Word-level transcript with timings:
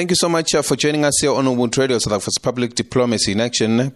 Thank 0.00 0.12
you 0.12 0.16
so 0.16 0.30
much 0.30 0.54
uh, 0.54 0.62
for 0.62 0.76
joining 0.76 1.04
us 1.04 1.12
here 1.20 1.30
on 1.30 1.44
Ubuntu 1.44 1.76
Radio, 1.76 1.98
South 1.98 2.14
Africa's 2.14 2.38
Public 2.38 2.74
Diplomacy 2.74 3.32
in 3.32 3.40
Action. 3.42 3.92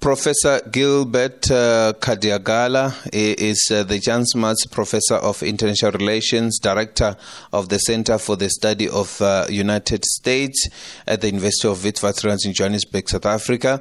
Professor 0.00 0.60
Gilbert 0.68 1.48
uh, 1.48 1.92
Khadiagala 2.00 2.92
is 3.12 3.68
uh, 3.70 3.84
the 3.84 4.00
Jan 4.00 4.26
Smuts 4.26 4.66
Professor 4.66 5.14
of 5.14 5.40
International 5.44 5.92
Relations, 5.92 6.58
Director 6.58 7.16
of 7.52 7.68
the 7.68 7.78
Center 7.78 8.18
for 8.18 8.34
the 8.34 8.50
Study 8.50 8.88
of 8.88 9.22
uh, 9.22 9.46
United 9.48 10.04
States 10.04 10.68
at 11.06 11.20
the 11.20 11.28
University 11.28 11.68
of 11.68 11.78
Witwatersrand 11.78 12.44
in 12.44 12.52
Johannesburg, 12.52 13.08
South 13.08 13.26
Africa. 13.26 13.80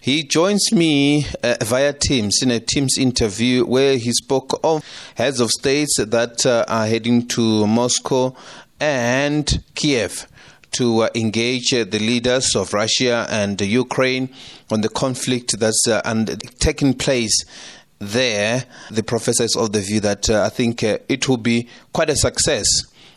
He 0.00 0.22
joins 0.22 0.72
me 0.72 1.26
uh, 1.42 1.56
via 1.64 1.92
Teams 1.92 2.38
in 2.40 2.50
a 2.50 2.60
Teams 2.60 2.96
interview 2.96 3.66
where 3.66 3.98
he 3.98 4.12
spoke 4.12 4.58
of 4.64 4.82
heads 5.16 5.40
of 5.40 5.50
states 5.50 5.98
that 5.98 6.46
uh, 6.46 6.64
are 6.66 6.86
heading 6.86 7.28
to 7.28 7.66
Moscow 7.66 8.34
and 8.80 9.62
Kiev 9.74 10.28
to 10.74 11.02
uh, 11.04 11.08
engage 11.14 11.72
uh, 11.72 11.84
the 11.84 11.98
leaders 11.98 12.54
of 12.54 12.72
Russia 12.72 13.26
and 13.30 13.60
Ukraine 13.60 14.28
on 14.70 14.80
the 14.80 14.88
conflict 14.88 15.58
that's 15.58 15.88
uh, 15.88 16.00
and 16.04 16.40
taking 16.58 16.94
place 16.94 17.44
there. 17.98 18.64
The 18.90 19.02
professor 19.02 19.44
is 19.44 19.56
of 19.56 19.72
the 19.72 19.80
view 19.80 20.00
that 20.00 20.28
uh, 20.28 20.42
I 20.42 20.48
think 20.48 20.82
uh, 20.82 20.98
it 21.08 21.28
will 21.28 21.36
be 21.36 21.68
quite 21.92 22.10
a 22.10 22.16
success 22.16 22.66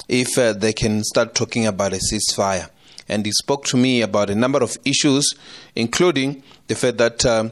if 0.07 0.37
uh, 0.37 0.53
they 0.53 0.73
can 0.73 1.03
start 1.03 1.35
talking 1.35 1.65
about 1.65 1.93
a 1.93 1.97
ceasefire. 1.97 2.69
And 3.09 3.25
he 3.25 3.31
spoke 3.31 3.65
to 3.65 3.77
me 3.77 4.01
about 4.01 4.29
a 4.29 4.35
number 4.35 4.61
of 4.61 4.77
issues, 4.85 5.33
including 5.75 6.43
the 6.67 6.75
fact 6.75 6.97
that 6.97 7.25
um, 7.25 7.51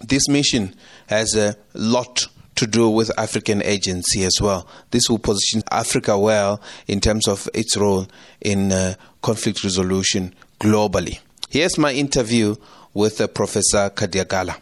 this 0.00 0.28
mission 0.28 0.74
has 1.08 1.34
a 1.34 1.56
lot 1.74 2.28
to 2.56 2.66
do 2.66 2.88
with 2.88 3.10
African 3.18 3.62
agency 3.62 4.24
as 4.24 4.40
well. 4.40 4.66
This 4.90 5.08
will 5.08 5.18
position 5.18 5.62
Africa 5.70 6.18
well 6.18 6.60
in 6.86 7.00
terms 7.00 7.28
of 7.28 7.48
its 7.52 7.76
role 7.76 8.06
in 8.40 8.72
conflict 9.26 9.64
resolution 9.64 10.32
globally. 10.60 11.18
Here's 11.50 11.76
my 11.78 11.92
interview 11.92 12.54
with 12.94 13.20
uh, 13.20 13.26
Professor 13.26 13.90
Khadiagala. 13.90 14.54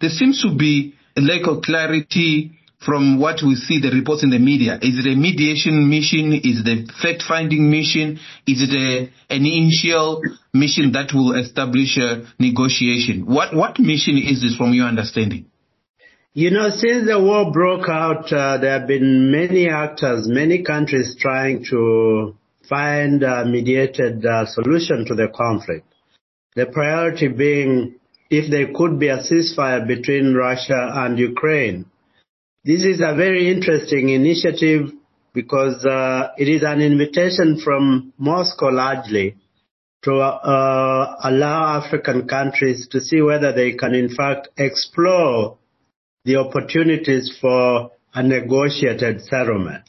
There 0.00 0.10
seems 0.10 0.42
to 0.42 0.54
be 0.54 0.94
a 1.16 1.22
lack 1.22 1.46
of 1.46 1.62
clarity 1.62 2.58
from 2.84 3.18
what 3.18 3.40
we 3.42 3.54
see 3.54 3.80
the 3.80 3.90
reports 3.90 4.22
in 4.22 4.28
the 4.28 4.38
media. 4.38 4.74
Is 4.82 4.98
it 5.00 5.06
a 5.10 5.16
mediation 5.16 5.88
mission? 5.88 6.34
Is 6.34 6.60
it 6.60 6.68
a 6.68 6.92
fact-finding 7.00 7.70
mission? 7.70 8.20
Is 8.46 8.60
it 8.66 8.72
a, 8.76 9.08
an 9.34 9.46
initial 9.46 10.20
mission 10.52 10.92
that 10.92 11.14
will 11.14 11.32
establish 11.40 11.96
a 11.96 12.26
negotiation? 12.38 13.24
What, 13.24 13.56
what 13.56 13.78
mission 13.78 14.18
is 14.18 14.42
this 14.42 14.54
from 14.56 14.74
your 14.74 14.86
understanding? 14.86 15.46
You 16.34 16.50
know, 16.50 16.68
since 16.68 17.06
the 17.06 17.18
war 17.18 17.50
broke 17.52 17.88
out, 17.88 18.30
uh, 18.30 18.58
there 18.58 18.78
have 18.78 18.86
been 18.86 19.30
many 19.30 19.68
actors, 19.68 20.28
many 20.28 20.62
countries 20.62 21.16
trying 21.18 21.64
to 21.70 22.36
find 22.68 23.22
a 23.22 23.44
mediated 23.44 24.24
uh, 24.24 24.46
solution 24.46 25.04
to 25.06 25.14
the 25.14 25.28
conflict. 25.34 25.86
The 26.56 26.66
priority 26.66 27.28
being 27.28 27.96
if 28.30 28.50
there 28.50 28.72
could 28.74 28.98
be 28.98 29.08
a 29.08 29.18
ceasefire 29.18 29.86
between 29.86 30.34
Russia 30.34 30.90
and 30.94 31.18
Ukraine. 31.18 31.86
This 32.64 32.82
is 32.82 33.00
a 33.00 33.14
very 33.14 33.50
interesting 33.50 34.08
initiative 34.08 34.90
because 35.32 35.84
uh, 35.84 36.30
it 36.38 36.48
is 36.48 36.62
an 36.62 36.80
invitation 36.80 37.60
from 37.62 38.12
Moscow 38.18 38.68
largely 38.68 39.36
to 40.04 40.14
uh, 40.16 41.16
allow 41.22 41.80
African 41.82 42.28
countries 42.28 42.88
to 42.92 43.00
see 43.00 43.20
whether 43.20 43.52
they 43.52 43.72
can 43.72 43.94
in 43.94 44.14
fact 44.14 44.48
explore 44.56 45.58
the 46.24 46.36
opportunities 46.36 47.36
for 47.40 47.90
a 48.14 48.22
negotiated 48.22 49.22
settlement. 49.22 49.84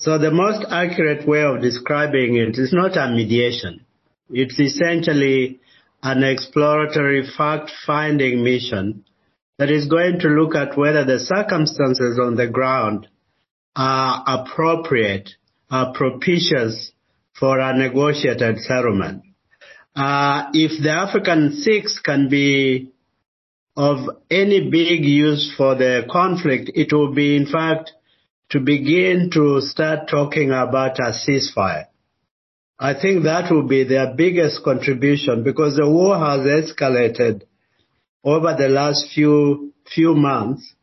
So 0.00 0.16
the 0.16 0.30
most 0.30 0.64
accurate 0.70 1.28
way 1.28 1.42
of 1.42 1.60
describing 1.60 2.36
it 2.36 2.56
is 2.58 2.72
not 2.72 2.96
a 2.96 3.10
mediation. 3.10 3.84
It's 4.30 4.58
essentially 4.58 5.60
an 6.02 6.24
exploratory 6.24 7.28
fact-finding 7.36 8.42
mission 8.42 9.04
that 9.58 9.70
is 9.70 9.88
going 9.88 10.20
to 10.20 10.28
look 10.28 10.54
at 10.54 10.78
whether 10.78 11.04
the 11.04 11.18
circumstances 11.18 12.18
on 12.18 12.36
the 12.36 12.48
ground 12.48 13.08
are 13.76 14.24
appropriate, 14.26 15.28
are 15.70 15.92
propitious 15.92 16.92
for 17.38 17.58
a 17.58 17.76
negotiated 17.76 18.58
settlement. 18.60 19.22
Uh, 19.94 20.48
if 20.54 20.82
the 20.82 20.92
African 20.92 21.52
six 21.60 22.00
can 22.00 22.30
be 22.30 22.90
of 23.76 24.08
any 24.30 24.70
big 24.70 25.04
use 25.04 25.52
for 25.54 25.74
the 25.74 26.06
conflict, 26.10 26.70
it 26.74 26.90
will 26.90 27.12
be 27.12 27.36
in 27.36 27.44
fact 27.44 27.92
to 28.50 28.60
begin 28.60 29.30
to 29.32 29.60
start 29.60 30.08
talking 30.08 30.50
about 30.50 30.98
a 30.98 31.12
ceasefire. 31.12 31.86
I 32.78 32.94
think 33.00 33.24
that 33.24 33.52
will 33.52 33.66
be 33.68 33.84
their 33.84 34.14
biggest 34.14 34.64
contribution 34.64 35.44
because 35.44 35.76
the 35.76 35.88
war 35.88 36.18
has 36.18 36.40
escalated 36.40 37.42
over 38.24 38.54
the 38.58 38.68
last 38.68 39.06
few, 39.14 39.72
few 39.94 40.14
months 40.14 40.74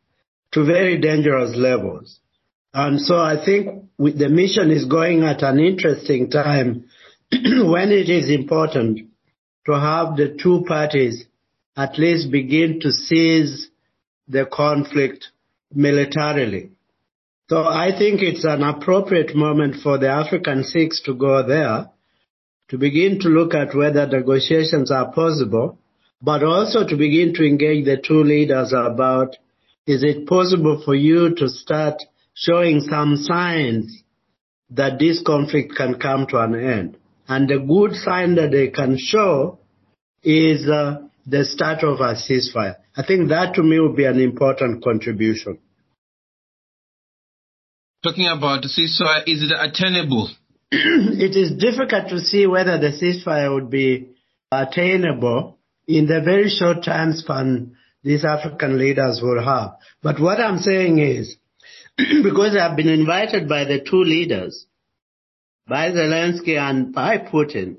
to 0.52 0.64
very 0.64 0.98
dangerous 1.00 1.56
levels. 1.56 2.20
And 2.72 3.00
so 3.00 3.16
I 3.16 3.44
think 3.44 3.84
the 3.98 4.28
mission 4.28 4.70
is 4.70 4.84
going 4.84 5.24
at 5.24 5.42
an 5.42 5.58
interesting 5.58 6.30
time 6.30 6.84
when 7.32 7.90
it 7.90 8.08
is 8.08 8.30
important 8.30 9.10
to 9.66 9.72
have 9.72 10.16
the 10.16 10.38
two 10.40 10.64
parties 10.66 11.26
at 11.76 11.98
least 11.98 12.30
begin 12.30 12.80
to 12.80 12.92
seize 12.92 13.68
the 14.26 14.46
conflict 14.46 15.26
militarily. 15.72 16.70
So 17.48 17.64
I 17.64 17.96
think 17.98 18.20
it's 18.20 18.44
an 18.44 18.62
appropriate 18.62 19.34
moment 19.34 19.76
for 19.82 19.96
the 19.96 20.10
African 20.10 20.64
six 20.64 21.00
to 21.02 21.14
go 21.14 21.46
there 21.46 21.88
to 22.68 22.76
begin 22.76 23.20
to 23.20 23.28
look 23.28 23.54
at 23.54 23.74
whether 23.74 24.06
negotiations 24.06 24.90
are 24.90 25.10
possible, 25.12 25.78
but 26.20 26.42
also 26.42 26.86
to 26.86 26.96
begin 26.96 27.32
to 27.34 27.46
engage 27.46 27.86
the 27.86 27.96
two 27.96 28.22
leaders 28.22 28.74
about 28.76 29.36
is 29.86 30.02
it 30.02 30.26
possible 30.26 30.82
for 30.84 30.94
you 30.94 31.34
to 31.36 31.48
start 31.48 32.02
showing 32.34 32.82
some 32.82 33.16
signs 33.16 34.02
that 34.68 34.98
this 34.98 35.22
conflict 35.22 35.74
can 35.74 35.98
come 35.98 36.26
to 36.26 36.38
an 36.38 36.54
end. 36.54 36.98
And 37.26 37.48
the 37.48 37.58
good 37.58 37.94
sign 37.94 38.34
that 38.34 38.50
they 38.50 38.68
can 38.68 38.98
show 38.98 39.60
is 40.22 40.68
uh, 40.68 40.98
the 41.26 41.46
start 41.46 41.82
of 41.82 42.00
a 42.00 42.14
ceasefire. 42.14 42.76
I 42.94 43.06
think 43.06 43.30
that 43.30 43.54
to 43.54 43.62
me 43.62 43.80
would 43.80 43.96
be 43.96 44.04
an 44.04 44.20
important 44.20 44.84
contribution. 44.84 45.58
Talking 48.02 48.28
about 48.28 48.62
the 48.62 48.68
ceasefire, 48.68 49.24
is 49.26 49.42
it 49.42 49.52
attainable? 49.58 50.30
it 50.70 51.34
is 51.36 51.58
difficult 51.58 52.08
to 52.10 52.20
see 52.20 52.46
whether 52.46 52.78
the 52.78 52.92
ceasefire 52.92 53.52
would 53.52 53.70
be 53.70 54.10
attainable 54.52 55.58
in 55.88 56.06
the 56.06 56.20
very 56.20 56.48
short 56.48 56.84
time 56.84 57.12
span 57.12 57.76
these 58.04 58.24
African 58.24 58.78
leaders 58.78 59.20
will 59.20 59.42
have. 59.44 59.72
But 60.00 60.20
what 60.20 60.38
I'm 60.38 60.58
saying 60.58 60.98
is, 61.00 61.36
because 61.96 62.56
I've 62.56 62.76
been 62.76 62.88
invited 62.88 63.48
by 63.48 63.64
the 63.64 63.80
two 63.80 64.04
leaders, 64.04 64.66
by 65.66 65.90
Zelensky 65.90 66.56
and 66.56 66.94
by 66.94 67.18
Putin, 67.18 67.78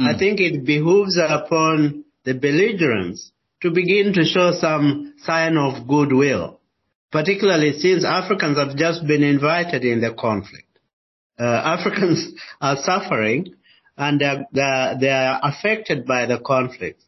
mm. 0.00 0.14
I 0.14 0.18
think 0.18 0.40
it 0.40 0.64
behooves 0.64 1.16
upon 1.16 2.04
the 2.24 2.34
belligerents 2.34 3.30
to 3.62 3.70
begin 3.70 4.12
to 4.14 4.24
show 4.24 4.52
some 4.58 5.14
sign 5.18 5.56
of 5.56 5.86
goodwill, 5.86 6.60
particularly 7.14 7.78
since 7.78 8.04
Africans 8.04 8.58
have 8.58 8.74
just 8.76 9.06
been 9.06 9.22
invited 9.22 9.84
in 9.84 10.00
the 10.00 10.12
conflict. 10.12 10.66
Uh, 11.38 11.44
Africans 11.44 12.32
are 12.60 12.76
suffering 12.76 13.54
and 13.96 14.20
they're, 14.20 14.44
they're, 14.50 14.96
they're 14.98 15.38
affected 15.40 16.06
by 16.06 16.26
the 16.26 16.40
conflict. 16.40 17.00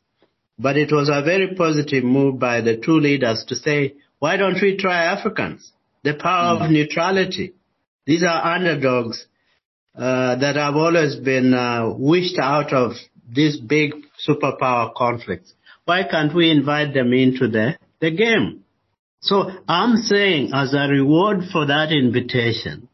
But 0.60 0.76
it 0.76 0.92
was 0.92 1.10
a 1.12 1.24
very 1.24 1.56
positive 1.56 2.04
move 2.04 2.38
by 2.38 2.60
the 2.60 2.76
two 2.76 3.00
leaders 3.00 3.44
to 3.48 3.56
say, 3.56 3.96
why 4.20 4.36
don't 4.36 4.62
we 4.62 4.76
try 4.76 5.06
Africans? 5.06 5.72
The 6.04 6.14
power 6.14 6.56
mm. 6.56 6.64
of 6.64 6.70
neutrality. 6.70 7.54
These 8.06 8.22
are 8.22 8.54
underdogs 8.54 9.26
uh, 9.96 10.36
that 10.36 10.54
have 10.54 10.76
always 10.76 11.16
been 11.16 11.52
uh, 11.52 11.92
wished 11.98 12.38
out 12.38 12.72
of 12.72 12.92
these 13.28 13.58
big 13.58 13.92
superpower 14.24 14.94
conflicts. 14.94 15.52
Why 15.84 16.04
can't 16.08 16.32
we 16.32 16.52
invite 16.52 16.94
them 16.94 17.12
into 17.12 17.48
the, 17.48 17.76
the 18.00 18.12
game? 18.12 18.62
So 19.20 19.50
I'm 19.68 19.96
saying 19.96 20.50
as 20.54 20.74
a 20.74 20.88
reward 20.88 21.44
for 21.52 21.66
that 21.66 21.90
invitation, 21.90 22.88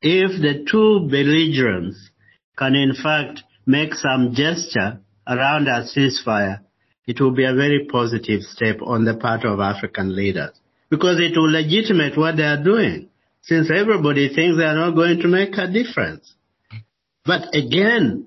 if 0.00 0.40
the 0.40 0.64
two 0.70 1.08
belligerents 1.10 2.10
can 2.56 2.74
in 2.74 2.94
fact 2.94 3.42
make 3.66 3.94
some 3.94 4.34
gesture 4.34 5.00
around 5.26 5.66
a 5.68 5.84
ceasefire, 5.84 6.60
it 7.06 7.20
will 7.20 7.32
be 7.32 7.44
a 7.44 7.54
very 7.54 7.86
positive 7.90 8.42
step 8.42 8.76
on 8.82 9.04
the 9.04 9.16
part 9.16 9.44
of 9.44 9.60
African 9.60 10.14
leaders 10.14 10.52
because 10.90 11.18
it 11.18 11.36
will 11.36 11.50
legitimate 11.50 12.16
what 12.16 12.36
they 12.36 12.44
are 12.44 12.62
doing 12.62 13.08
since 13.42 13.70
everybody 13.70 14.34
thinks 14.34 14.58
they 14.58 14.64
are 14.64 14.74
not 14.74 14.94
going 14.94 15.20
to 15.20 15.28
make 15.28 15.56
a 15.56 15.70
difference. 15.70 16.34
But 17.24 17.54
again, 17.54 18.26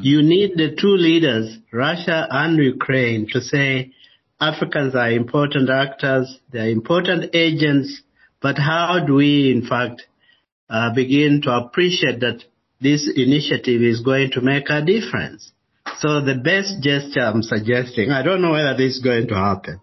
you 0.00 0.22
need 0.22 0.52
the 0.56 0.76
two 0.80 0.96
leaders, 0.96 1.56
Russia 1.72 2.26
and 2.30 2.56
Ukraine, 2.58 3.26
to 3.32 3.40
say 3.40 3.92
Africans 4.52 4.94
are 4.94 5.10
important 5.10 5.70
actors, 5.70 6.38
they're 6.52 6.70
important 6.70 7.34
agents, 7.34 8.02
but 8.40 8.58
how 8.58 9.04
do 9.06 9.14
we, 9.14 9.50
in 9.50 9.66
fact, 9.66 10.02
uh, 10.68 10.92
begin 10.94 11.40
to 11.42 11.50
appreciate 11.50 12.20
that 12.20 12.44
this 12.80 13.10
initiative 13.14 13.82
is 13.82 14.00
going 14.00 14.30
to 14.32 14.40
make 14.40 14.68
a 14.68 14.84
difference. 14.84 15.52
So 15.98 16.20
the 16.20 16.34
best 16.34 16.82
gesture 16.82 17.20
I'm 17.20 17.42
suggesting, 17.42 18.10
I 18.10 18.22
don't 18.22 18.42
know 18.42 18.52
whether 18.52 18.76
this 18.76 18.96
is 18.96 19.02
going 19.02 19.28
to 19.28 19.34
happen. 19.34 19.80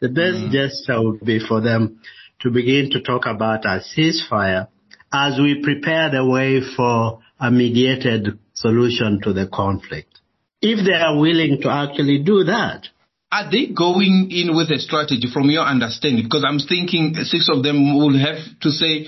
The 0.00 0.08
best 0.08 0.38
mm. 0.38 0.52
gesture 0.52 1.02
would 1.02 1.24
be 1.24 1.40
for 1.40 1.60
them 1.60 2.00
to 2.40 2.50
begin 2.50 2.90
to 2.90 3.00
talk 3.00 3.26
about 3.26 3.64
a 3.64 3.80
ceasefire 3.80 4.68
as 5.12 5.38
we 5.38 5.62
prepare 5.62 6.10
the 6.10 6.26
way 6.26 6.60
for 6.76 7.20
a 7.40 7.50
mediated 7.50 8.38
solution 8.52 9.20
to 9.22 9.32
the 9.32 9.46
conflict. 9.46 10.20
If 10.60 10.84
they 10.84 10.94
are 10.94 11.18
willing 11.18 11.60
to 11.62 11.70
actually 11.70 12.22
do 12.22 12.44
that. 12.44 12.88
Are 13.34 13.50
they 13.50 13.66
going 13.74 14.30
in 14.30 14.54
with 14.54 14.70
a 14.70 14.78
strategy 14.78 15.26
from 15.32 15.50
your 15.50 15.64
understanding? 15.64 16.22
Because 16.22 16.44
I'm 16.46 16.60
thinking 16.60 17.16
six 17.24 17.48
of 17.50 17.64
them 17.64 17.98
will 17.98 18.16
have 18.16 18.38
to 18.62 18.70
say, 18.70 19.06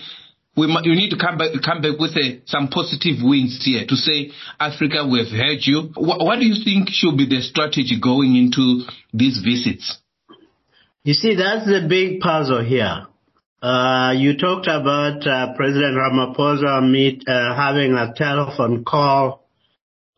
we, 0.56 0.66
you 0.82 0.96
need 0.96 1.10
to 1.10 1.16
come 1.16 1.38
back, 1.38 1.50
come 1.64 1.80
back 1.80 1.96
with 2.00 2.16
a, 2.16 2.42
some 2.46 2.66
positive 2.66 3.22
wins 3.22 3.62
here 3.64 3.86
to 3.86 3.94
say, 3.94 4.32
Africa, 4.58 5.06
we've 5.06 5.30
heard 5.30 5.62
you. 5.62 5.92
What, 5.94 6.18
what 6.18 6.40
do 6.40 6.46
you 6.46 6.58
think 6.64 6.88
should 6.90 7.16
be 7.16 7.28
the 7.28 7.40
strategy 7.40 8.00
going 8.02 8.34
into 8.34 8.82
these 9.14 9.38
visits? 9.38 9.96
You 11.04 11.14
see, 11.14 11.36
that's 11.36 11.66
the 11.66 11.86
big 11.88 12.18
puzzle 12.18 12.64
here. 12.64 13.06
Uh, 13.62 14.12
you 14.16 14.36
talked 14.36 14.66
about 14.66 15.24
uh, 15.24 15.54
President 15.54 15.96
Ramaphosa 15.96 16.82
meet 16.90 17.22
uh, 17.28 17.54
having 17.54 17.92
a 17.92 18.12
telephone 18.16 18.82
call 18.84 19.46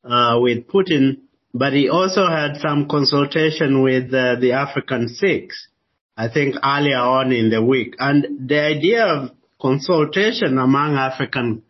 uh, 0.03 0.39
with 0.41 0.67
Putin, 0.67 1.28
but 1.59 1.73
he 1.73 1.89
also 1.89 2.27
had 2.29 2.59
some 2.59 2.89
consultation 2.89 3.83
with 3.83 4.15
uh, 4.15 4.37
the 4.41 4.53
African 4.53 5.09
Six, 5.09 5.69
I 6.17 6.29
think 6.29 6.55
earlier 6.63 6.99
on 6.99 7.33
in 7.33 7.51
the 7.51 7.63
week. 7.63 7.97
And 7.99 8.49
the 8.49 8.61
idea 8.61 9.05
of 9.05 9.31
consultation 9.61 10.57
among 10.57 10.95
African 10.95 11.63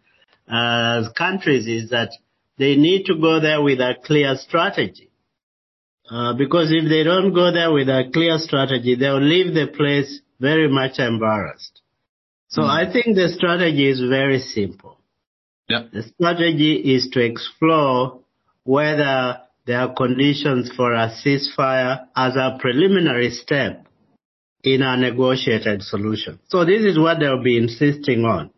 uh, 0.46 1.08
countries 1.16 1.66
is 1.66 1.90
that 1.90 2.10
they 2.58 2.76
need 2.76 3.06
to 3.06 3.18
go 3.18 3.40
there 3.40 3.62
with 3.62 3.80
a 3.80 3.94
clear 4.04 4.36
strategy. 4.36 5.10
Uh, 6.10 6.34
because 6.34 6.68
if 6.70 6.88
they 6.88 7.02
don't 7.02 7.32
go 7.32 7.50
there 7.52 7.72
with 7.72 7.88
a 7.88 8.10
clear 8.12 8.38
strategy, 8.38 8.94
they'll 8.94 9.20
leave 9.20 9.54
the 9.54 9.68
place 9.74 10.20
very 10.40 10.68
much 10.68 10.98
embarrassed. 10.98 11.80
So 12.48 12.62
mm. 12.62 12.68
I 12.68 12.92
think 12.92 13.16
the 13.16 13.28
strategy 13.28 13.88
is 13.88 14.00
very 14.00 14.40
simple. 14.40 14.98
Yep. 15.68 15.92
The 15.92 16.02
strategy 16.02 16.76
is 16.94 17.10
to 17.12 17.20
explore 17.20 18.20
whether 18.64 19.40
there 19.68 19.80
are 19.80 19.92
conditions 19.92 20.72
for 20.74 20.94
a 20.94 21.10
ceasefire 21.10 22.06
as 22.16 22.36
a 22.36 22.56
preliminary 22.58 23.30
step 23.30 23.86
in 24.64 24.80
a 24.80 24.96
negotiated 24.96 25.82
solution. 25.82 26.40
So 26.48 26.64
this 26.64 26.84
is 26.84 26.98
what 26.98 27.20
they'll 27.20 27.42
be 27.42 27.58
insisting 27.58 28.24
on. 28.24 28.50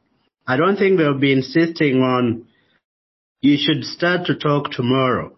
I 0.46 0.56
don't 0.56 0.76
think 0.76 0.98
they'll 0.98 1.18
be 1.18 1.32
insisting 1.32 2.00
on 2.00 2.46
you 3.42 3.56
should 3.58 3.82
start 3.82 4.26
to 4.26 4.36
talk 4.36 4.70
tomorrow. 4.70 5.36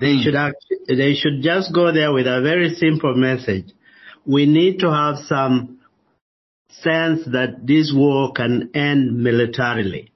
They 0.00 0.14
mm. 0.14 0.22
should 0.22 0.34
act, 0.34 0.56
they 0.88 1.12
should 1.12 1.42
just 1.42 1.74
go 1.74 1.92
there 1.92 2.14
with 2.14 2.26
a 2.26 2.40
very 2.40 2.70
simple 2.70 3.14
message. 3.14 3.66
We 4.24 4.46
need 4.46 4.78
to 4.78 4.90
have 4.90 5.16
some 5.26 5.80
sense 6.70 7.26
that 7.26 7.66
this 7.66 7.92
war 7.94 8.32
can 8.32 8.70
end 8.72 9.18
militarily. 9.22 10.12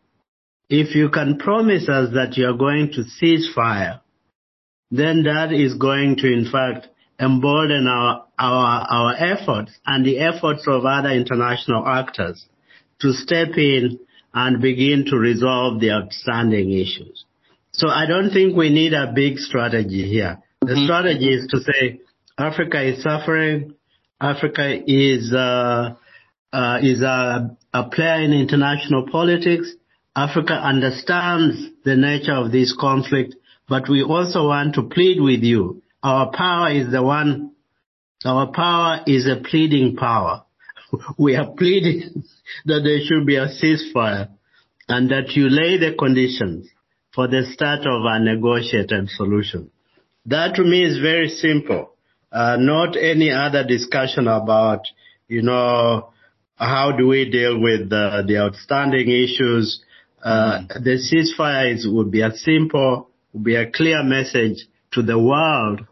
If 0.70 0.94
you 0.94 1.10
can 1.10 1.36
promise 1.36 1.90
us 1.90 2.14
that 2.14 2.38
you 2.38 2.46
are 2.46 2.56
going 2.56 2.92
to 2.92 3.04
cease 3.04 3.52
fire, 3.54 4.00
then 4.92 5.24
that 5.24 5.52
is 5.52 5.74
going 5.74 6.16
to 6.16 6.32
in 6.32 6.48
fact 6.52 6.86
embolden 7.18 7.86
our, 7.88 8.26
our, 8.38 8.86
our 8.88 9.14
efforts 9.16 9.72
and 9.86 10.04
the 10.04 10.18
efforts 10.18 10.64
of 10.68 10.84
other 10.84 11.10
international 11.10 11.86
actors 11.86 12.46
to 13.00 13.12
step 13.12 13.56
in 13.56 13.98
and 14.34 14.60
begin 14.60 15.04
to 15.06 15.16
resolve 15.16 15.80
the 15.80 15.90
outstanding 15.90 16.70
issues. 16.72 17.24
So 17.72 17.88
I 17.88 18.06
don't 18.06 18.30
think 18.30 18.56
we 18.56 18.70
need 18.70 18.92
a 18.92 19.12
big 19.14 19.38
strategy 19.38 20.08
here. 20.08 20.42
The 20.60 20.74
mm-hmm. 20.74 20.84
strategy 20.84 21.28
is 21.32 21.46
to 21.48 21.60
say 21.60 22.00
Africa 22.38 22.82
is 22.82 23.02
suffering. 23.02 23.74
Africa 24.20 24.78
is 24.86 25.32
uh, 25.32 25.94
uh, 26.52 26.78
is 26.82 27.02
a, 27.02 27.56
a 27.72 27.88
player 27.88 28.22
in 28.22 28.32
international 28.32 29.08
politics. 29.10 29.68
Africa 30.14 30.52
understands 30.52 31.56
the 31.84 31.96
nature 31.96 32.34
of 32.34 32.52
this 32.52 32.76
conflict, 32.78 33.34
but 33.72 33.88
we 33.88 34.02
also 34.02 34.48
want 34.48 34.74
to 34.74 34.82
plead 34.82 35.19
with 35.19 35.40
you. 35.40 35.82
Our 36.02 36.30
power 36.30 36.70
is 36.70 36.92
the 36.92 37.02
one. 37.02 37.52
Our 38.22 38.52
power 38.52 39.00
is 39.06 39.26
a 39.26 39.36
pleading 39.36 39.96
power. 39.96 40.44
we 41.19 41.36
are 41.36 41.50
pleading 41.56 42.22
that 42.66 42.82
there 42.84 43.00
should 43.02 43.26
be 43.26 43.36
a 43.36 43.46
ceasefire 43.48 44.28
and 44.88 45.10
that 45.10 45.30
you 45.30 45.48
lay 45.48 45.78
the 45.78 45.94
conditions 45.98 46.69
for 47.14 47.28
the 47.28 47.44
start 47.50 47.86
of 47.86 48.02
a 48.04 48.20
negotiated 48.20 49.08
solution. 49.08 49.70
That 50.26 50.54
to 50.56 50.64
me 50.64 50.84
is 50.84 50.98
very 50.98 51.30
simple. 51.30 51.94
Uh, 52.30 52.58
not 52.58 52.94
any 52.94 53.30
other 53.30 53.64
discussion 53.66 54.28
about, 54.28 54.82
you 55.28 55.40
know, 55.40 56.10
how 56.56 56.92
do 56.92 57.06
we 57.08 57.30
deal 57.30 57.58
with 57.58 57.88
the, 57.88 58.22
the 58.28 58.36
outstanding 58.36 59.08
issues. 59.08 59.82
Uh, 60.22 60.58
mm-hmm. 60.58 60.84
The 60.84 60.98
ceasefire 61.00 61.74
is, 61.74 61.88
would 61.88 62.10
be 62.10 62.20
a 62.20 62.36
simple, 62.36 63.08
be 63.40 63.55
a 63.55 63.70
clear 63.70 64.02
message 64.02 64.67
to 64.93 65.02
the 65.02 65.19
world 65.19 65.87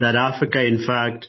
that 0.00 0.14
Africa, 0.14 0.64
in 0.64 0.86
fact, 0.86 1.28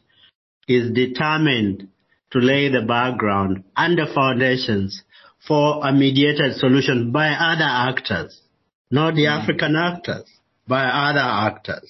is 0.67 0.91
determined 0.91 1.89
to 2.31 2.39
lay 2.39 2.69
the 2.69 2.83
background 2.83 3.63
and 3.75 3.97
the 3.97 4.05
foundations 4.13 5.03
for 5.47 5.85
a 5.85 5.91
mediated 5.91 6.55
solution 6.55 7.11
by 7.11 7.29
other 7.29 7.63
actors 7.63 8.41
not 8.91 9.15
the 9.15 9.25
mm. 9.25 9.41
African 9.41 9.75
actors, 9.75 10.25
by 10.67 10.83
other 10.83 11.19
actors. 11.19 11.89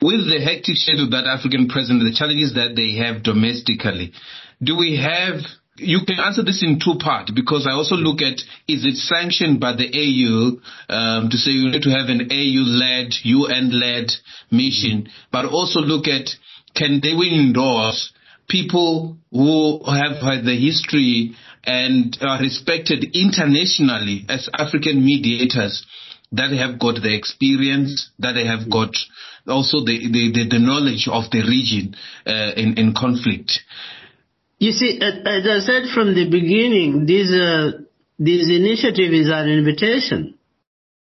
With 0.00 0.26
the 0.28 0.40
hectic 0.40 0.76
schedule 0.76 1.10
that 1.10 1.26
African 1.26 1.68
president, 1.68 2.04
the 2.04 2.14
challenges 2.14 2.54
that 2.54 2.76
they 2.76 2.96
have 2.96 3.22
domestically, 3.22 4.12
do 4.62 4.76
we 4.76 4.96
have 4.96 5.40
you 5.76 6.00
can 6.06 6.20
answer 6.20 6.42
this 6.42 6.62
in 6.62 6.78
two 6.78 6.98
parts 7.00 7.32
because 7.32 7.66
I 7.66 7.72
also 7.72 7.96
look 7.96 8.22
at 8.22 8.38
is 8.68 8.84
it 8.84 8.96
sanctioned 8.96 9.60
by 9.60 9.72
the 9.74 9.90
AU 9.90 10.60
um, 10.94 11.30
to 11.30 11.36
say 11.36 11.50
you 11.50 11.70
need 11.70 11.82
to 11.82 11.90
have 11.90 12.08
an 12.08 12.28
AU-led, 12.30 13.14
UN-led 13.24 14.12
mission, 14.50 15.08
but 15.32 15.46
also 15.46 15.80
look 15.80 16.06
at 16.06 16.30
can 16.74 17.00
they 17.02 17.12
endorse 17.12 18.12
people 18.48 19.16
who 19.30 19.82
have 19.84 20.18
had 20.22 20.44
the 20.44 20.56
history 20.56 21.34
and 21.64 22.16
are 22.20 22.40
respected 22.40 23.04
internationally 23.14 24.26
as 24.28 24.48
African 24.52 25.04
mediators 25.04 25.86
that 26.32 26.50
have 26.52 26.78
got 26.78 27.00
the 27.02 27.14
experience, 27.14 28.10
that 28.18 28.32
they 28.32 28.46
have 28.46 28.70
got 28.70 28.90
also 29.46 29.80
the, 29.84 30.10
the, 30.10 30.48
the, 30.50 30.58
knowledge 30.58 31.08
of 31.10 31.30
the 31.30 31.42
region 31.42 31.94
uh, 32.26 32.52
in, 32.56 32.76
in 32.76 32.94
conflict. 32.94 33.60
You 34.64 34.72
see, 34.72 34.98
as 34.98 35.44
I 35.56 35.58
said 35.60 35.82
from 35.92 36.14
the 36.14 36.24
beginning, 36.30 37.04
this, 37.04 37.28
uh, 37.30 37.82
this 38.18 38.48
initiative 38.48 39.12
is 39.12 39.28
an 39.28 39.46
invitation 39.50 40.38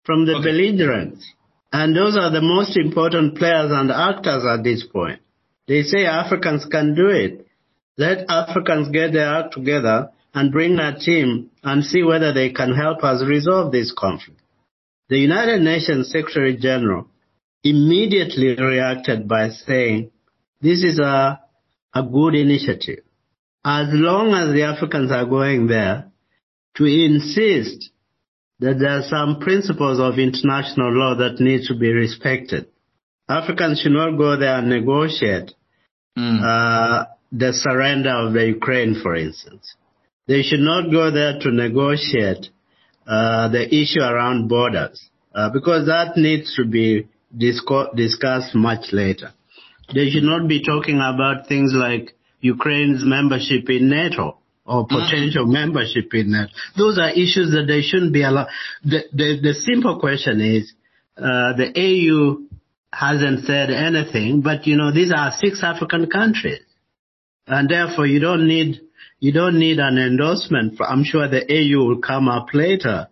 from 0.07 0.25
the 0.25 0.37
okay. 0.37 0.45
belligerents. 0.45 1.31
And 1.71 1.95
those 1.95 2.17
are 2.17 2.31
the 2.31 2.41
most 2.41 2.79
important 2.79 3.37
players 3.37 3.71
and 3.71 3.91
actors 3.91 4.45
at 4.49 4.65
this 4.65 4.87
point. 4.91 5.21
They 5.69 5.83
say 5.83 6.07
Africans 6.07 6.65
can 6.65 6.95
do 6.95 7.09
it. 7.09 7.47
Let 7.99 8.25
Africans 8.31 8.89
get 8.89 9.13
their 9.13 9.29
act 9.41 9.53
together 9.53 10.13
and 10.33 10.51
bring 10.51 10.79
a 10.79 10.99
team 10.99 11.51
and 11.63 11.85
see 11.85 12.03
whether 12.03 12.33
they 12.33 12.53
can 12.53 12.75
help 12.75 13.05
us 13.05 13.23
resolve 13.23 13.71
this 13.71 13.93
conflict. 13.95 14.41
The 15.11 15.19
United 15.19 15.61
Nations 15.61 16.11
Secretary 16.11 16.57
General 16.57 17.07
immediately 17.63 18.57
reacted 18.57 19.29
by 19.29 19.51
saying, 19.51 20.11
this 20.63 20.83
is 20.83 20.99
a, 20.99 21.39
a 21.95 22.03
good 22.03 22.35
initiative. 22.35 23.05
As 23.65 23.89
long 23.91 24.35
as 24.35 24.53
the 24.53 24.65
Africans 24.65 25.13
are 25.13 25.25
going 25.27 25.69
there 25.69 26.11
to 26.77 26.85
insist 26.85 27.91
that 28.59 28.79
there 28.79 28.99
are 28.99 29.03
some 29.09 29.41
principles 29.41 30.01
of 30.01 30.19
international 30.19 30.93
law 30.93 31.15
that 31.17 31.41
need 31.41 31.63
to 31.67 31.75
be 31.75 31.93
respected. 31.93 32.67
Africans 33.29 33.81
should 33.81 33.93
not 33.93 34.17
go 34.17 34.37
there 34.37 34.59
and 34.59 34.69
negotiate 34.69 35.53
mm. 36.17 36.41
uh, 36.43 37.07
the 37.31 37.53
surrender 37.53 38.11
of 38.11 38.33
the 38.33 38.47
Ukraine, 38.47 39.01
for 39.01 39.15
instance. 39.15 39.75
They 40.27 40.43
should 40.43 40.61
not 40.61 40.91
go 40.91 41.11
there 41.11 41.39
to 41.41 41.51
negotiate 41.51 42.49
uh, 43.07 43.49
the 43.49 43.67
issue 43.75 44.01
around 44.01 44.49
borders 44.49 45.09
uh, 45.35 45.51
because 45.51 45.87
that 45.87 46.17
needs 46.17 46.55
to 46.57 46.65
be 46.65 47.09
disco- 47.37 47.93
discussed 47.95 48.55
much 48.55 48.93
later. 48.93 49.33
They 49.93 50.11
should 50.11 50.23
not 50.23 50.49
be 50.49 50.63
talking 50.65 50.97
about 50.97 51.49
things 51.49 51.73
like 51.75 52.15
Ukraine's 52.43 53.03
membership 53.05 53.71
in 53.71 53.89
NATO 53.89 54.39
or 54.67 54.87
mm-hmm. 54.87 54.95
potential 54.95 55.47
mm. 55.47 55.53
membership 55.53 56.13
in 56.13 56.33
NATO. 56.33 56.53
Those 56.77 56.99
are 56.99 57.11
issues 57.11 57.53
that 57.53 57.65
they 57.67 57.83
shouldn't 57.83 58.13
be 58.13 58.23
allowed. 58.23 58.49
The, 58.85 59.05
the, 59.13 59.41
the 59.41 59.55
simple 59.55 59.99
question 59.99 60.41
is, 60.41 60.73
uh, 61.17 61.57
the 61.57 61.73
AU 61.75 62.43
hasn't 62.93 63.47
said 63.47 63.71
anything, 63.71 64.43
but 64.43 64.67
you 64.67 64.77
know, 64.77 64.93
these 64.93 65.13
are 65.15 65.33
six 65.41 65.63
African 65.63 66.11
countries. 66.11 66.61
And 67.47 67.69
therefore 67.69 68.07
you 68.07 68.21
don't 68.21 68.47
need 68.47 68.81
you 69.19 69.33
don't 69.33 69.59
need 69.59 69.79
an 69.79 69.99
endorsement. 69.99 70.81
I'm 70.81 71.05
sure 71.05 71.29
the 71.29 71.45
AU 71.49 71.87
will 71.87 72.01
come 72.01 72.29
up 72.29 72.49
later 72.53 73.07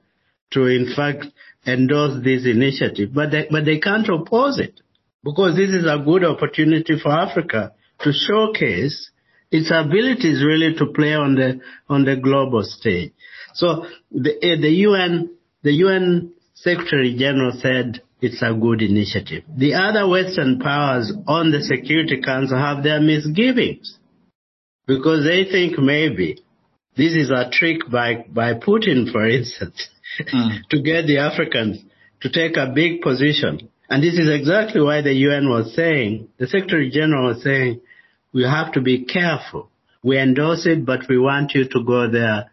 to, 0.52 0.66
in 0.66 0.92
fact, 0.94 1.26
endorse 1.64 2.24
this 2.24 2.46
initiative, 2.46 3.10
but 3.14 3.30
they, 3.30 3.46
but 3.48 3.64
they 3.64 3.78
can't 3.78 4.08
oppose 4.08 4.58
it 4.58 4.80
because 5.22 5.54
this 5.54 5.70
is 5.70 5.84
a 5.84 6.02
good 6.04 6.24
opportunity 6.24 6.98
for 7.00 7.12
Africa 7.12 7.74
to 8.00 8.12
showcase 8.12 9.10
its 9.50 9.70
ability 9.74 10.30
is 10.30 10.44
really 10.44 10.74
to 10.76 10.86
play 10.86 11.14
on 11.14 11.34
the 11.34 11.60
on 11.88 12.04
the 12.04 12.16
global 12.16 12.62
stage. 12.62 13.12
So 13.54 13.86
the 14.10 14.36
uh, 14.36 14.60
the 14.60 14.70
UN 14.88 15.30
the 15.62 15.72
UN 15.72 16.32
Secretary 16.54 17.16
General 17.18 17.52
said 17.60 18.02
it's 18.20 18.42
a 18.42 18.54
good 18.54 18.82
initiative. 18.82 19.44
The 19.56 19.74
other 19.74 20.08
Western 20.08 20.60
powers 20.60 21.12
on 21.26 21.50
the 21.50 21.62
Security 21.62 22.20
Council 22.22 22.58
have 22.58 22.82
their 22.82 23.00
misgivings 23.00 23.98
because 24.86 25.24
they 25.24 25.44
think 25.50 25.78
maybe 25.78 26.42
this 26.96 27.14
is 27.14 27.30
a 27.30 27.50
trick 27.50 27.90
by 27.90 28.24
by 28.28 28.54
Putin, 28.54 29.10
for 29.10 29.26
instance, 29.26 29.88
mm. 30.20 30.60
to 30.70 30.82
get 30.82 31.06
the 31.06 31.18
Africans 31.18 31.82
to 32.20 32.30
take 32.30 32.56
a 32.56 32.72
big 32.74 33.00
position. 33.00 33.70
And 33.88 34.04
this 34.04 34.14
is 34.14 34.28
exactly 34.30 34.80
why 34.80 35.02
the 35.02 35.12
UN 35.12 35.48
was 35.48 35.74
saying, 35.74 36.28
the 36.38 36.46
Secretary 36.46 36.90
General 36.90 37.34
was 37.34 37.42
saying, 37.42 37.80
we 38.32 38.44
have 38.44 38.72
to 38.72 38.80
be 38.80 39.04
careful. 39.04 39.70
We 40.02 40.18
endorse 40.18 40.66
it, 40.66 40.86
but 40.86 41.00
we 41.08 41.18
want 41.18 41.52
you 41.54 41.68
to 41.68 41.84
go 41.84 42.10
there 42.10 42.50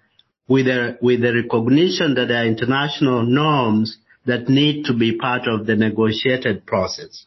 with 0.47 0.67
a, 0.67 0.97
with 1.01 1.21
the 1.21 1.33
recognition 1.33 2.15
that 2.15 2.27
there 2.27 2.43
are 2.43 2.45
international 2.45 3.23
norms 3.23 3.97
that 4.25 4.49
need 4.49 4.85
to 4.85 4.93
be 4.93 5.17
part 5.17 5.47
of 5.47 5.65
the 5.65 5.75
negotiated 5.75 6.65
process. 6.65 7.25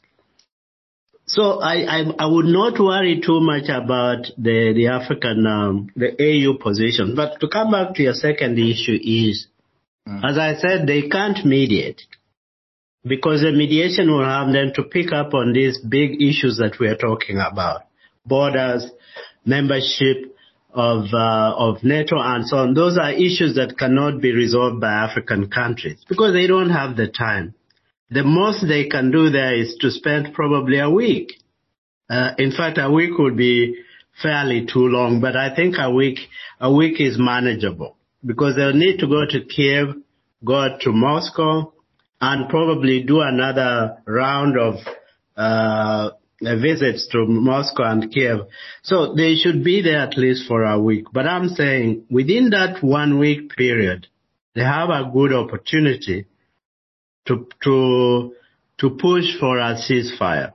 So 1.26 1.61
I, 1.61 1.85
I, 1.85 2.00
I 2.19 2.26
would 2.26 2.47
not 2.47 2.78
worry 2.80 3.23
too 3.25 3.40
much 3.40 3.69
about 3.69 4.26
the, 4.37 4.73
the 4.75 4.88
African, 4.88 5.47
um, 5.47 5.90
the 5.95 6.11
AU 6.21 6.62
position. 6.62 7.14
But 7.14 7.40
to 7.40 7.49
come 7.49 7.71
back 7.71 7.95
to 7.95 8.02
your 8.02 8.14
second 8.14 8.59
issue 8.59 8.99
is, 9.00 9.47
mm. 10.09 10.28
as 10.28 10.37
I 10.37 10.57
said, 10.57 10.87
they 10.87 11.09
can't 11.09 11.45
mediate 11.47 12.02
because 13.04 13.42
the 13.42 13.52
mediation 13.52 14.11
will 14.11 14.25
have 14.25 14.52
them 14.52 14.73
to 14.75 14.83
pick 14.83 15.12
up 15.12 15.33
on 15.33 15.52
these 15.52 15.78
big 15.78 16.21
issues 16.21 16.59
that 16.59 16.78
we 16.80 16.88
are 16.88 16.97
talking 16.97 17.37
about 17.37 17.83
borders, 18.27 18.91
membership 19.45 20.37
of 20.73 21.07
uh, 21.12 21.55
of 21.57 21.83
NATO, 21.83 22.17
and 22.19 22.47
so 22.47 22.59
on. 22.59 22.75
Those 22.75 22.97
are 22.97 23.12
issues 23.12 23.57
that 23.57 23.77
cannot 23.79 24.21
be 24.21 24.33
resolved 24.33 24.81
by 24.81 24.93
African 24.93 25.50
countries 25.50 26.05
because 26.09 26.33
they 26.33 26.47
don't 26.47 26.71
have 26.71 26.97
the 26.97 27.09
time. 27.09 27.55
The 28.11 28.25
most 28.25 28.67
they 28.67 28.89
can 28.89 29.11
do 29.11 29.31
there 29.31 29.55
is 29.57 29.77
to 29.81 29.91
spend 29.91 30.35
probably 30.35 30.79
a 30.79 30.91
week. 30.91 31.33
Uh, 32.09 32.33
in 32.39 32.50
fact, 32.50 32.79
a 32.79 32.91
week 32.91 33.17
would 33.19 33.37
be 33.37 33.77
fairly 34.21 34.67
too 34.67 34.87
long, 34.87 35.21
but 35.21 35.37
I 35.37 35.55
think 35.55 35.77
a 35.79 35.91
week 35.91 36.19
a 36.61 36.73
week 36.73 37.00
is 37.00 37.17
manageable 37.19 37.97
because 38.25 38.57
they'll 38.57 38.73
need 38.73 38.99
to 38.99 39.07
go 39.07 39.25
to 39.29 39.45
Kiev, 39.45 39.95
go 40.45 40.77
to 40.81 40.93
Moscow, 40.93 41.73
and 42.21 42.49
probably 42.49 43.03
do 43.03 43.21
another 43.21 43.99
round 44.07 44.59
of 44.59 44.75
uh, 45.37 46.11
visits 46.40 47.09
to 47.12 47.26
Moscow 47.26 47.85
and 47.85 48.11
Kiev. 48.12 48.40
So 48.82 49.14
they 49.14 49.35
should 49.37 49.62
be 49.62 49.82
there 49.82 50.00
at 50.00 50.16
least 50.16 50.47
for 50.49 50.64
a 50.64 50.78
week. 50.80 51.06
But 51.12 51.26
I'm 51.26 51.49
saying 51.49 52.06
within 52.11 52.50
that 52.50 52.82
one 52.82 53.18
week 53.18 53.56
period, 53.56 54.06
they 54.54 54.62
have 54.62 54.88
a 54.88 55.11
good 55.12 55.32
opportunity 55.32 56.26
to 57.26 57.47
to 57.62 58.35
to 58.78 58.90
push 58.90 59.25
for 59.38 59.59
a 59.59 59.76
ceasefire. 59.76 60.52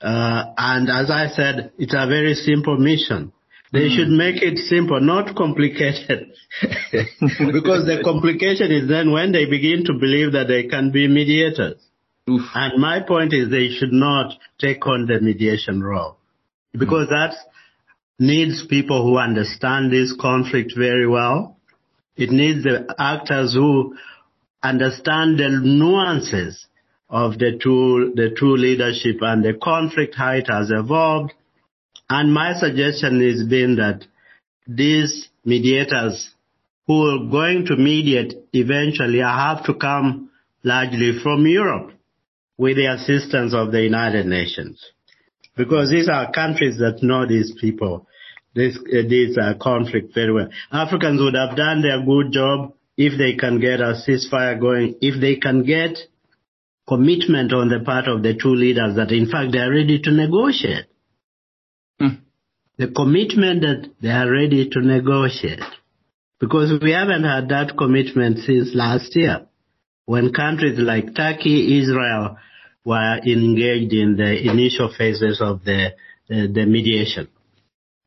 Uh, 0.00 0.44
and 0.56 0.88
as 0.88 1.10
I 1.10 1.28
said, 1.28 1.72
it's 1.78 1.94
a 1.94 2.06
very 2.06 2.34
simple 2.34 2.78
mission. 2.78 3.32
They 3.72 3.88
mm. 3.88 3.96
should 3.96 4.08
make 4.08 4.42
it 4.42 4.58
simple, 4.58 5.00
not 5.00 5.36
complicated. 5.36 6.32
because 6.90 7.86
the 7.86 8.00
complication 8.02 8.72
is 8.72 8.88
then 8.88 9.12
when 9.12 9.30
they 9.30 9.44
begin 9.44 9.84
to 9.84 9.92
believe 9.92 10.32
that 10.32 10.48
they 10.48 10.64
can 10.64 10.90
be 10.90 11.06
mediators. 11.06 11.80
Oof. 12.28 12.42
And 12.54 12.80
my 12.80 13.00
point 13.00 13.32
is 13.32 13.50
they 13.50 13.68
should 13.70 13.92
not 13.92 14.34
take 14.58 14.86
on 14.86 15.06
the 15.06 15.20
mediation 15.20 15.82
role. 15.82 16.16
Because 16.72 17.08
mm. 17.08 17.10
that 17.10 17.34
needs 18.18 18.66
people 18.66 19.02
who 19.02 19.16
understand 19.16 19.92
this 19.92 20.14
conflict 20.20 20.74
very 20.76 21.08
well. 21.08 21.56
It 22.16 22.30
needs 22.30 22.62
the 22.62 22.94
actors 22.98 23.54
who 23.54 23.96
understand 24.62 25.38
the 25.38 25.48
nuances 25.48 26.66
of 27.08 27.38
the 27.38 27.58
two, 27.60 28.12
the 28.14 28.36
two 28.38 28.56
leadership 28.56 29.16
and 29.22 29.44
the 29.44 29.54
conflict, 29.54 30.14
how 30.16 30.32
it 30.32 30.46
has 30.48 30.70
evolved, 30.70 31.32
and 32.10 32.34
my 32.34 32.54
suggestion 32.54 33.20
has 33.20 33.46
been 33.48 33.76
that 33.76 34.04
these 34.66 35.28
mediators 35.44 36.30
who 36.86 37.06
are 37.06 37.30
going 37.30 37.66
to 37.66 37.76
mediate 37.76 38.34
eventually 38.52 39.20
have 39.20 39.64
to 39.64 39.74
come 39.74 40.30
largely 40.64 41.18
from 41.22 41.46
Europe 41.46 41.92
with 42.60 42.76
the 42.76 42.92
assistance 42.92 43.54
of 43.54 43.72
the 43.72 43.80
United 43.80 44.26
Nations. 44.26 44.84
Because 45.56 45.88
these 45.90 46.10
are 46.10 46.30
countries 46.30 46.76
that 46.76 47.02
know 47.02 47.26
these 47.26 47.54
people, 47.58 48.06
this, 48.54 48.76
uh, 48.76 49.08
this 49.08 49.38
uh, 49.40 49.54
conflict 49.60 50.14
very 50.14 50.32
well. 50.32 50.48
Africans 50.70 51.22
would 51.22 51.34
have 51.34 51.56
done 51.56 51.80
their 51.80 52.04
good 52.04 52.32
job 52.32 52.74
if 52.98 53.16
they 53.16 53.32
can 53.34 53.60
get 53.60 53.80
a 53.80 53.94
ceasefire 54.06 54.60
going, 54.60 54.96
if 55.00 55.18
they 55.20 55.36
can 55.36 55.64
get 55.64 55.96
commitment 56.86 57.54
on 57.54 57.70
the 57.70 57.80
part 57.80 58.08
of 58.08 58.22
the 58.22 58.34
two 58.34 58.54
leaders 58.54 58.96
that 58.96 59.10
in 59.10 59.30
fact 59.30 59.52
they 59.52 59.58
are 59.58 59.70
ready 59.70 59.98
to 60.02 60.10
negotiate 60.10 60.86
the 62.80 62.88
commitment 62.88 63.60
that 63.60 63.90
they 64.00 64.08
are 64.08 64.30
ready 64.30 64.68
to 64.70 64.80
negotiate. 64.80 65.60
Because 66.40 66.72
we 66.82 66.92
haven't 66.92 67.24
had 67.24 67.50
that 67.50 67.76
commitment 67.76 68.38
since 68.38 68.70
last 68.74 69.14
year 69.14 69.46
when 70.06 70.32
countries 70.32 70.78
like 70.78 71.14
Turkey, 71.14 71.78
Israel 71.78 72.38
were 72.90 73.18
engaged 73.24 73.92
in 73.92 74.16
the 74.16 74.32
initial 74.52 74.88
phases 74.98 75.40
of 75.40 75.64
the, 75.64 75.80
the, 76.28 76.38
the 76.56 76.64
mediation 76.66 77.28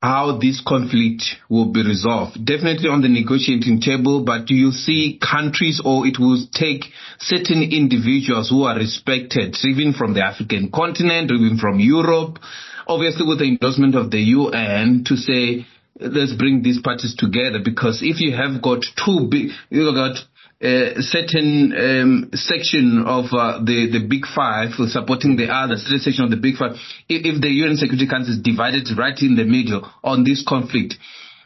how 0.03 0.37
this 0.37 0.61
conflict 0.67 1.23
will 1.49 1.71
be 1.71 1.81
resolved. 1.81 2.33
Definitely 2.45 2.89
on 2.89 3.01
the 3.01 3.07
negotiating 3.07 3.79
table, 3.79 4.25
but 4.25 4.45
do 4.45 4.53
you 4.53 4.71
see 4.71 5.17
countries 5.17 5.79
or 5.83 6.05
it 6.05 6.19
will 6.19 6.43
take 6.51 6.83
certain 7.19 7.63
individuals 7.63 8.49
who 8.49 8.63
are 8.63 8.75
respected, 8.75 9.55
even 9.63 9.93
from 9.93 10.13
the 10.13 10.19
African 10.21 10.69
continent, 10.71 11.31
even 11.31 11.57
from 11.57 11.79
Europe, 11.79 12.37
obviously 12.85 13.25
with 13.25 13.39
the 13.39 13.45
endorsement 13.45 13.95
of 13.95 14.11
the 14.11 14.19
UN 14.19 15.05
to 15.07 15.15
say, 15.15 15.65
let's 16.01 16.33
bring 16.33 16.61
these 16.63 16.81
parties 16.81 17.15
together 17.15 17.59
because 17.63 18.01
if 18.03 18.19
you 18.19 18.35
have 18.35 18.61
got 18.61 18.83
two 19.05 19.27
big, 19.31 19.51
you've 19.69 19.95
got 19.95 20.17
a 20.63 21.01
certain 21.01 21.73
um, 21.75 22.29
section 22.33 23.03
of 23.05 23.25
uh, 23.33 23.59
the 23.59 23.89
the 23.91 24.07
big 24.07 24.25
five 24.25 24.71
supporting 24.87 25.35
the 25.35 25.51
other 25.51 25.75
certain 25.75 25.99
section 25.99 26.23
of 26.23 26.31
the 26.31 26.37
big 26.37 26.55
five. 26.55 26.71
If, 27.09 27.25
if 27.25 27.41
the 27.41 27.49
UN 27.49 27.75
Security 27.75 28.07
Council 28.07 28.33
is 28.33 28.41
divided 28.41 28.87
right 28.97 29.19
in 29.21 29.35
the 29.35 29.43
middle 29.43 29.89
on 30.03 30.23
this 30.23 30.43
conflict, 30.47 30.95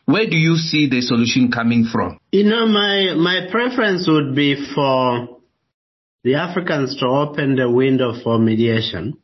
where 0.06 0.30
do 0.30 0.38
you 0.38 0.56
see 0.58 0.88
the 0.88 1.02
solution 1.02 1.52
coming 1.52 1.86
from? 1.92 2.20
You 2.32 2.44
know, 2.44 2.68
my 2.68 3.16
my 3.18 3.50
preference 3.50 4.08
would 4.08 4.36
be 4.36 4.56
for 4.76 5.40
the 6.24 6.36
Africans 6.36 6.98
to 6.98 7.08
open 7.08 7.56
the 7.56 7.72
window 7.72 8.14
for 8.24 8.38
mediation 8.38 9.18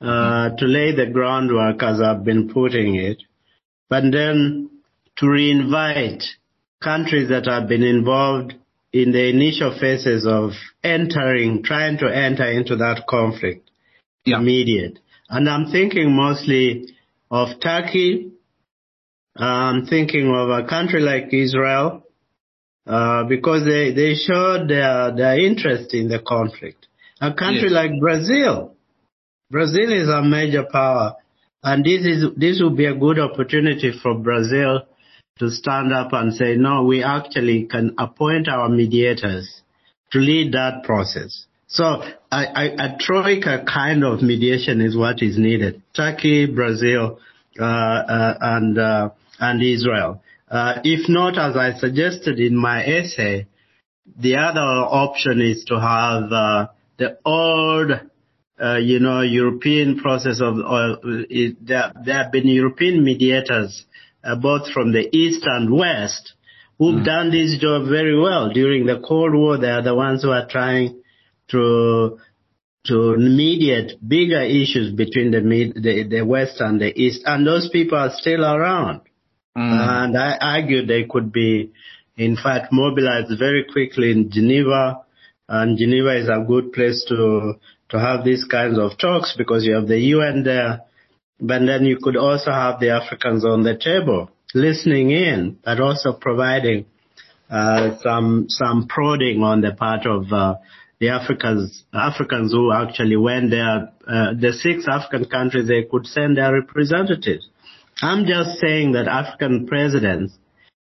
uh, 0.00 0.50
to 0.56 0.64
lay 0.64 0.94
the 0.96 1.06
groundwork 1.06 1.80
as 1.82 2.00
I've 2.00 2.24
been 2.24 2.48
putting 2.52 2.96
it, 2.96 3.22
but 3.88 4.02
then 4.10 4.68
to 5.18 5.26
reinvite 5.26 6.24
countries 6.82 7.28
that 7.28 7.46
have 7.46 7.68
been 7.68 7.84
involved 7.84 8.54
in 8.92 9.12
the 9.12 9.28
initial 9.28 9.76
phases 9.78 10.26
of 10.26 10.50
entering, 10.84 11.62
trying 11.62 11.98
to 11.98 12.06
enter 12.06 12.44
into 12.44 12.76
that 12.76 13.06
conflict 13.08 13.70
yeah. 14.24 14.38
immediate. 14.38 14.98
And 15.28 15.48
I'm 15.48 15.70
thinking 15.70 16.14
mostly 16.14 16.94
of 17.30 17.48
Turkey. 17.60 18.32
I'm 19.34 19.86
thinking 19.86 20.28
of 20.28 20.50
a 20.50 20.68
country 20.68 21.00
like 21.00 21.32
Israel, 21.32 22.02
uh, 22.86 23.24
because 23.24 23.64
they, 23.64 23.92
they 23.92 24.14
showed 24.14 24.68
their, 24.68 25.16
their 25.16 25.38
interest 25.38 25.94
in 25.94 26.08
the 26.08 26.18
conflict. 26.18 26.86
A 27.20 27.32
country 27.32 27.70
yes. 27.70 27.72
like 27.72 27.90
Brazil, 27.98 28.74
Brazil 29.50 29.92
is 29.92 30.08
a 30.08 30.22
major 30.22 30.64
power, 30.70 31.14
and 31.62 31.84
this 31.84 32.04
is 32.04 32.24
this 32.36 32.60
will 32.60 32.74
be 32.74 32.86
a 32.86 32.94
good 32.94 33.18
opportunity 33.18 33.92
for 34.02 34.18
Brazil 34.18 34.82
to 35.38 35.50
stand 35.50 35.92
up 35.92 36.12
and 36.12 36.34
say, 36.34 36.56
no, 36.56 36.84
we 36.84 37.02
actually 37.02 37.64
can 37.64 37.94
appoint 37.98 38.48
our 38.48 38.68
mediators 38.68 39.62
to 40.12 40.18
lead 40.18 40.52
that 40.52 40.84
process. 40.84 41.46
So 41.66 42.02
a, 42.30 42.96
troika 43.00 43.64
kind 43.64 44.04
of 44.04 44.20
mediation 44.22 44.82
is 44.82 44.96
what 44.96 45.22
is 45.22 45.38
needed. 45.38 45.82
Turkey, 45.96 46.46
Brazil, 46.46 47.18
uh, 47.58 47.64
uh, 47.64 48.38
and 48.40 48.78
uh, 48.78 49.10
and 49.40 49.62
Israel. 49.62 50.22
Uh, 50.50 50.80
if 50.84 51.08
not, 51.08 51.38
as 51.38 51.56
I 51.56 51.78
suggested 51.78 52.38
in 52.38 52.56
my 52.56 52.84
essay, 52.84 53.46
the 54.18 54.36
other 54.36 54.60
option 54.60 55.40
is 55.40 55.64
to 55.64 55.80
have 55.80 56.30
uh, 56.30 56.66
the 56.98 57.18
old 57.24 57.92
uh, 58.62 58.76
you 58.76 59.00
know, 59.00 59.22
European 59.22 59.98
process 59.98 60.40
of, 60.40 60.56
there, 61.60 61.92
there, 62.04 62.22
have 62.22 62.30
been 62.30 62.46
European 62.46 63.02
mediators, 63.02 63.84
uh, 64.24 64.36
both 64.36 64.70
from 64.72 64.92
the 64.92 65.08
East 65.16 65.42
and 65.44 65.72
West, 65.72 66.34
who've 66.78 67.00
mm. 67.00 67.04
done 67.04 67.30
this 67.30 67.58
job 67.58 67.88
very 67.88 68.18
well 68.18 68.50
during 68.50 68.86
the 68.86 69.00
Cold 69.00 69.34
War. 69.34 69.58
They 69.58 69.70
are 69.70 69.82
the 69.82 69.94
ones 69.94 70.22
who 70.22 70.30
are 70.30 70.48
trying 70.48 71.02
to 71.50 72.18
to 72.84 73.16
mediate 73.16 73.92
bigger 74.06 74.40
issues 74.42 74.92
between 74.92 75.30
the, 75.30 75.40
mid, 75.40 75.74
the 75.74 76.08
the 76.08 76.22
West 76.22 76.60
and 76.60 76.80
the 76.80 76.92
East, 77.00 77.22
and 77.26 77.46
those 77.46 77.68
people 77.72 77.98
are 77.98 78.10
still 78.12 78.44
around. 78.44 79.02
Mm. 79.56 80.14
And 80.14 80.18
I 80.18 80.36
argue 80.40 80.86
they 80.86 81.04
could 81.04 81.30
be, 81.32 81.72
in 82.16 82.36
fact, 82.36 82.72
mobilized 82.72 83.38
very 83.38 83.66
quickly 83.70 84.10
in 84.10 84.30
Geneva, 84.30 85.04
and 85.48 85.78
Geneva 85.78 86.18
is 86.18 86.28
a 86.28 86.44
good 86.46 86.72
place 86.72 87.04
to 87.08 87.54
to 87.90 88.00
have 88.00 88.24
these 88.24 88.44
kinds 88.44 88.78
of 88.78 88.98
talks 88.98 89.34
because 89.36 89.64
you 89.64 89.74
have 89.74 89.86
the 89.86 89.98
UN 89.98 90.42
there, 90.42 90.80
but 91.42 91.58
then 91.66 91.84
you 91.84 91.98
could 92.00 92.16
also 92.16 92.52
have 92.52 92.78
the 92.78 92.90
Africans 92.90 93.44
on 93.44 93.64
the 93.64 93.76
table 93.76 94.30
listening 94.54 95.10
in, 95.10 95.58
but 95.64 95.80
also 95.80 96.12
providing 96.12 96.86
uh, 97.50 97.98
some 98.00 98.46
some 98.48 98.86
prodding 98.88 99.42
on 99.42 99.60
the 99.60 99.72
part 99.72 100.06
of 100.06 100.32
uh, 100.32 100.54
the 101.00 101.08
Africans 101.08 101.82
Africans 101.92 102.52
who 102.52 102.72
actually 102.72 103.16
went 103.16 103.50
there. 103.50 103.92
Uh, 104.06 104.34
the 104.38 104.52
six 104.52 104.86
African 104.88 105.24
countries 105.24 105.66
they 105.66 105.82
could 105.82 106.06
send 106.06 106.36
their 106.36 106.52
representatives. 106.52 107.48
I'm 108.00 108.24
just 108.24 108.60
saying 108.60 108.92
that 108.92 109.08
African 109.08 109.66
presidents 109.66 110.38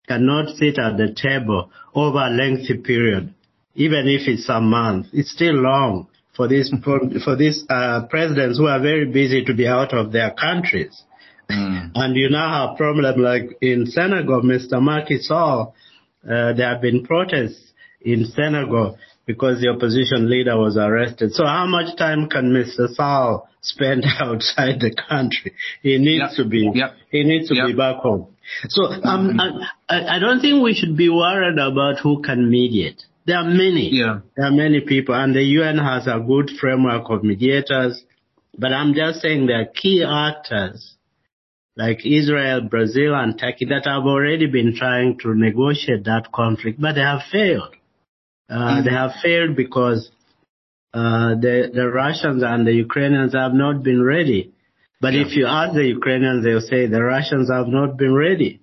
cannot 0.07 0.55
sit 0.57 0.79
at 0.79 0.99
the 0.99 1.15
table 1.15 1.71
over 1.95 2.19
a 2.19 2.31
lengthy 2.31 2.77
period, 2.77 3.33
even 3.75 4.07
if 4.09 4.29
it's 4.29 4.49
a 4.51 4.61
month. 4.61 5.07
It's 5.13 5.33
still 5.33 5.55
long 5.55 6.10
for 6.41 6.49
these 6.49 6.73
for 7.23 7.37
these 7.37 7.65
uh, 7.69 8.07
presidents 8.09 8.57
who 8.59 8.67
are 8.67 8.81
very 8.81 9.05
busy 9.05 9.45
to 9.45 9.53
be 9.53 9.67
out 9.67 9.93
of 9.93 10.11
their 10.11 10.31
countries. 10.31 11.03
Mm. 11.51 11.91
And 11.95 12.17
you 12.17 12.31
now 12.31 12.69
have 12.69 12.79
problem 12.79 13.21
like 13.21 13.59
in 13.61 13.85
Senegal, 13.87 14.41
Mr. 14.43 14.83
Macky 14.83 15.19
Sall, 15.19 15.75
uh, 16.25 16.55
there 16.55 16.73
have 16.73 16.81
been 16.81 17.05
protests 17.05 17.73
in 18.01 18.25
Senegal 18.25 18.97
because 19.27 19.61
the 19.61 19.69
opposition 19.69 20.31
leader 20.31 20.57
was 20.57 20.79
arrested. 20.79 21.33
So 21.33 21.45
how 21.45 21.67
much 21.67 21.97
time 21.99 22.29
can 22.31 22.53
Mr. 22.53 22.89
Sall 22.95 23.49
spend 23.61 24.05
outside 24.21 24.81
the 24.81 24.97
country? 25.09 25.53
He 25.83 25.99
needs 25.99 26.25
yep. 26.29 26.37
to 26.37 26.45
be, 26.49 26.71
yep. 26.75 26.95
he 27.11 27.23
needs 27.25 27.49
to 27.49 27.55
yep. 27.55 27.67
be 27.67 27.75
back 27.75 27.97
home. 27.97 28.29
So 28.69 28.85
um, 28.85 29.37
mm-hmm. 29.37 29.63
I, 29.91 30.17
I 30.17 30.19
don't 30.19 30.41
think 30.41 30.63
we 30.63 30.75
should 30.75 30.97
be 30.97 31.11
worried 31.11 31.59
about 31.59 31.99
who 32.03 32.23
can 32.23 32.49
mediate. 32.49 33.03
There 33.27 33.37
are 33.37 33.45
many. 33.45 33.91
Yeah. 33.93 34.21
There 34.37 34.47
are 34.47 34.53
many 34.53 34.81
people, 34.81 35.15
and 35.15 35.35
the 35.35 35.43
UN 35.43 35.79
has 35.79 36.07
a 36.07 36.19
good 36.19 36.51
framework 36.61 37.05
of 37.11 37.23
mediators. 37.23 38.03
But 38.59 38.73
I'm 38.73 38.95
just 38.95 39.21
saying 39.21 39.47
there 39.47 39.61
are 39.63 39.67
key 39.67 40.05
actors 40.05 40.97
like 41.77 42.05
Israel, 42.05 42.63
Brazil, 42.63 43.15
and 43.15 43.39
Turkey 43.39 43.67
that 43.67 43.87
have 43.87 44.05
already 44.05 44.47
been 44.47 44.75
trying 44.77 45.19
to 45.19 45.35
negotiate 45.35 46.05
that 46.05 46.33
conflict, 46.33 46.81
but 46.81 46.95
they 46.95 47.01
have 47.01 47.23
failed. 47.31 47.75
Uh, 48.49 48.55
mm-hmm. 48.55 48.85
They 48.85 48.91
have 48.91 49.13
failed 49.23 49.57
because 49.57 50.11
uh, 50.93 51.37
the 51.37 51.71
the 51.73 51.89
Russians 51.89 52.43
and 52.43 52.67
the 52.67 52.73
Ukrainians 52.73 53.33
have 53.35 53.55
not 53.55 53.83
been 53.83 54.03
ready. 54.03 54.53
But 55.01 55.15
yeah. 55.15 55.23
if 55.23 55.37
you 55.37 55.47
ask 55.47 55.75
the 55.75 55.87
Ukrainians, 55.87 56.45
they'll 56.45 56.61
say 56.61 56.87
the 56.87 57.03
Russians 57.03 57.51
have 57.51 57.69
not 57.69 57.97
been 57.97 58.15
ready. 58.15 58.60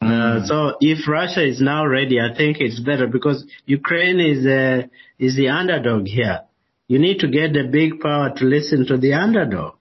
Uh, 0.00 0.06
mm. 0.06 0.46
so 0.46 0.76
if 0.80 1.08
Russia 1.08 1.46
is 1.46 1.60
now 1.60 1.86
ready, 1.86 2.20
I 2.20 2.34
think 2.36 2.58
it's 2.60 2.80
better 2.80 3.06
because 3.06 3.44
Ukraine 3.64 4.20
is 4.20 4.46
uh, 4.46 4.86
is 5.18 5.36
the 5.36 5.48
underdog 5.48 6.06
here. 6.06 6.40
You 6.88 6.98
need 6.98 7.20
to 7.20 7.28
get 7.28 7.52
the 7.52 7.68
big 7.70 8.00
power 8.00 8.32
to 8.36 8.44
listen 8.44 8.86
to 8.86 8.98
the 8.98 9.14
underdog. 9.14 9.74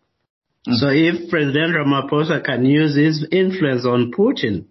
Mm. 0.67 0.75
So 0.75 0.87
if 0.89 1.29
President 1.29 1.75
Ramaphosa 1.75 2.43
can 2.43 2.65
use 2.65 2.95
his 2.95 3.27
influence 3.31 3.85
on 3.85 4.11
Putin 4.17 4.65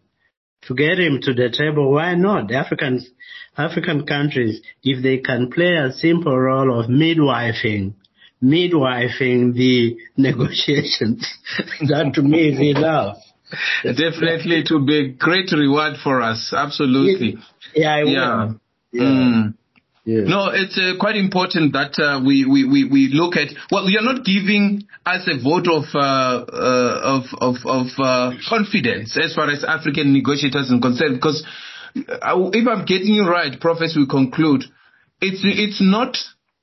to 0.62 0.74
get 0.74 0.98
him 0.98 1.20
to 1.22 1.34
the 1.34 1.50
table, 1.56 1.92
why 1.92 2.14
not? 2.14 2.48
The 2.48 2.54
Africans, 2.54 3.08
African 3.56 4.06
countries, 4.06 4.62
if 4.82 5.02
they 5.02 5.18
can 5.18 5.50
play 5.50 5.74
a 5.74 5.92
simple 5.92 6.36
role 6.38 6.80
of 6.80 6.86
midwifing, 6.86 7.94
midwifing 8.42 9.54
the 9.54 9.96
negotiations, 10.16 11.28
that 11.88 12.12
to 12.14 12.22
me 12.22 12.48
is 12.48 12.76
enough. 12.76 13.18
Definitely, 13.84 14.60
it 14.60 14.68
will 14.70 14.84
be 14.84 14.98
a 14.98 15.08
great 15.08 15.52
reward 15.52 15.96
for 16.02 16.20
us. 16.20 16.52
Absolutely. 16.56 17.38
Yeah, 17.74 18.02
yeah. 18.04 18.52
yeah. 18.92 19.02
Mm. 19.02 19.54
Yeah. 20.06 20.24
No, 20.24 20.50
it's 20.52 20.78
uh, 20.78 21.00
quite 21.00 21.16
important 21.16 21.72
that 21.72 21.96
uh, 21.98 22.20
we, 22.20 22.44
we, 22.44 22.68
we, 22.68 22.84
we 22.84 23.08
look 23.08 23.36
at. 23.36 23.48
Well, 23.70 23.88
you're 23.88 24.02
not 24.02 24.22
giving 24.22 24.82
us 25.06 25.26
a 25.26 25.42
vote 25.42 25.66
of 25.66 25.84
uh, 25.94 26.44
uh 26.44 27.00
of 27.02 27.24
of, 27.40 27.56
of 27.64 27.86
uh, 27.98 28.36
confidence 28.46 29.16
as 29.16 29.34
far 29.34 29.48
as 29.48 29.64
African 29.64 30.12
negotiators 30.12 30.70
are 30.70 30.80
concerned, 30.80 31.16
because 31.16 31.42
uh, 31.96 32.50
if 32.52 32.68
I'm 32.68 32.84
getting 32.84 33.14
you 33.14 33.26
right, 33.26 33.58
Professor, 33.58 34.00
we 34.00 34.06
conclude 34.06 34.64
it's 35.22 35.40
it's 35.42 35.80
not 35.80 36.18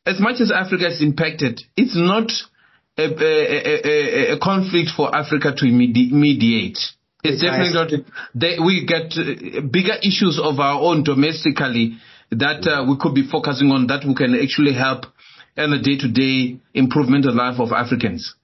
as 0.05 0.19
much 0.19 0.39
as 0.39 0.51
Africa 0.51 0.89
is 0.89 1.01
impacted. 1.01 1.61
It's 1.75 1.95
not 1.95 2.31
a, 2.97 3.03
a, 3.03 4.31
a, 4.31 4.35
a 4.35 4.39
conflict 4.39 4.89
for 4.95 5.15
Africa 5.15 5.53
to 5.55 5.65
mediate. 5.65 6.77
It's 7.23 7.41
definitely 7.41 7.73
not. 7.73 7.91
They, 8.33 8.57
we 8.63 8.85
get 8.85 9.13
uh, 9.13 9.61
bigger 9.61 9.95
issues 10.01 10.39
of 10.41 10.59
our 10.59 10.81
own 10.81 11.03
domestically 11.03 11.97
that 12.31 12.65
uh, 12.65 12.85
we 12.89 12.97
could 12.99 13.13
be 13.13 13.27
focusing 13.29 13.69
on 13.71 13.87
that 13.87 14.05
we 14.05 14.15
can 14.15 14.33
actually 14.35 14.73
help 14.73 15.05
in 15.57 15.69
the 15.69 15.79
day-to-day 15.79 16.59
improvement 16.73 17.25
of 17.25 17.35
life 17.35 17.59
of 17.59 17.71
Africans. 17.71 18.35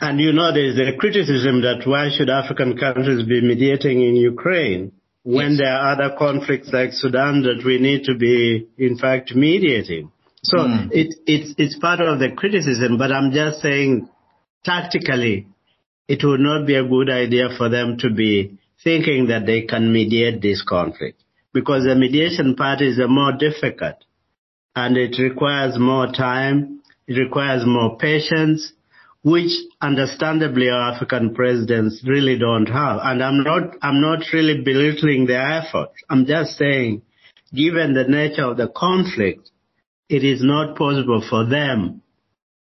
And 0.00 0.20
you 0.20 0.32
know, 0.32 0.52
there's 0.52 0.76
a 0.76 0.96
criticism 0.98 1.62
that 1.62 1.86
why 1.86 2.10
should 2.10 2.28
African 2.28 2.76
countries 2.76 3.24
be 3.26 3.40
mediating 3.40 4.02
in 4.02 4.16
Ukraine 4.16 4.92
when 5.22 5.52
yes. 5.52 5.60
there 5.60 5.72
are 5.72 5.92
other 5.94 6.16
conflicts 6.18 6.70
like 6.72 6.92
Sudan 6.92 7.42
that 7.42 7.62
we 7.64 7.78
need 7.78 8.04
to 8.04 8.16
be, 8.18 8.66
in 8.76 8.98
fact, 8.98 9.34
mediating. 9.34 10.10
So 10.44 10.58
mm. 10.58 10.90
it, 10.92 11.14
it's, 11.26 11.54
it's 11.58 11.78
part 11.78 12.00
of 12.00 12.18
the 12.18 12.32
criticism, 12.36 12.98
but 12.98 13.10
I'm 13.10 13.32
just 13.32 13.60
saying 13.60 14.08
tactically, 14.64 15.48
it 16.06 16.22
would 16.22 16.40
not 16.40 16.66
be 16.66 16.74
a 16.76 16.86
good 16.86 17.10
idea 17.10 17.48
for 17.56 17.68
them 17.68 17.96
to 17.98 18.10
be 18.10 18.58
thinking 18.82 19.28
that 19.28 19.46
they 19.46 19.62
can 19.62 19.92
mediate 19.92 20.42
this 20.42 20.62
conflict 20.62 21.22
because 21.54 21.84
the 21.84 21.94
mediation 21.94 22.54
part 22.56 22.82
is 22.82 23.00
more 23.08 23.32
difficult 23.32 24.04
and 24.76 24.96
it 24.98 25.16
requires 25.18 25.78
more 25.78 26.08
time, 26.08 26.82
it 27.06 27.14
requires 27.14 27.62
more 27.64 27.96
patience, 27.96 28.72
which 29.22 29.50
understandably 29.80 30.68
our 30.68 30.92
African 30.92 31.34
presidents 31.34 32.04
really 32.06 32.38
don't 32.38 32.66
have. 32.66 32.98
And 33.02 33.22
I'm 33.22 33.42
not, 33.42 33.76
I'm 33.80 34.02
not 34.02 34.20
really 34.34 34.62
belittling 34.62 35.26
their 35.26 35.62
effort. 35.62 35.90
I'm 36.10 36.26
just 36.26 36.58
saying, 36.58 37.00
given 37.54 37.94
the 37.94 38.04
nature 38.04 38.44
of 38.44 38.58
the 38.58 38.68
conflict, 38.68 39.50
it 40.08 40.24
is 40.24 40.42
not 40.42 40.76
possible 40.76 41.22
for 41.28 41.46
them 41.46 42.02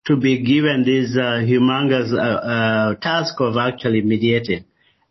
to 0.06 0.16
be 0.16 0.44
given 0.44 0.84
this 0.86 1.18
uh, 1.18 1.44
humongous 1.44 2.14
uh, 2.14 2.22
uh, 2.22 2.96
task 2.96 3.36
of 3.40 3.58
actually 3.58 4.02
mediating. 4.02 4.64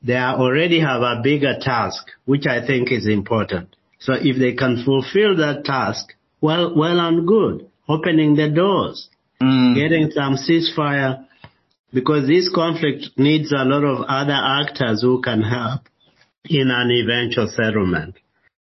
They 0.02 0.16
already 0.16 0.80
have 0.80 1.02
a 1.02 1.20
bigger 1.22 1.56
task, 1.60 2.06
which 2.24 2.46
I 2.46 2.66
think 2.66 2.90
is 2.90 3.06
important. 3.06 3.76
So 3.98 4.14
if 4.14 4.38
they 4.38 4.54
can 4.54 4.84
fulfill 4.84 5.36
that 5.36 5.64
task, 5.64 6.14
well, 6.40 6.74
well 6.74 6.98
and 7.00 7.26
good, 7.26 7.68
opening 7.88 8.36
the 8.36 8.48
doors, 8.48 9.08
mm. 9.42 9.74
getting 9.74 10.10
some 10.12 10.36
ceasefire, 10.36 11.26
because 11.92 12.26
this 12.26 12.50
conflict 12.54 13.10
needs 13.18 13.52
a 13.52 13.64
lot 13.64 13.84
of 13.84 14.04
other 14.08 14.36
actors 14.36 15.02
who 15.02 15.20
can 15.20 15.42
help 15.42 15.82
in 16.48 16.70
an 16.70 16.90
eventual 16.90 17.48
settlement. 17.48 18.16